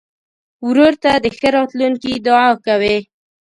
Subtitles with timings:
[0.67, 2.97] ورور ته د ښه راتلونکي دعا کوې.